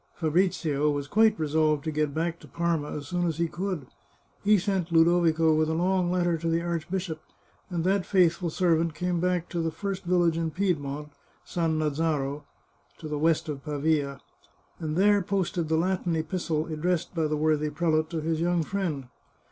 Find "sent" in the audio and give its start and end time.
4.57-4.91